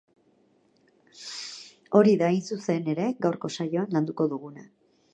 [2.01, 4.71] Hori da hain zuzen ere gaurko saioan landuko duguna.